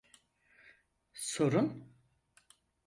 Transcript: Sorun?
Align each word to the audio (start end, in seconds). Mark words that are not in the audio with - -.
Sorun? 1.13 1.89